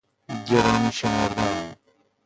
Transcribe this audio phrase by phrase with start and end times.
[0.45, 1.75] گرامی شمردن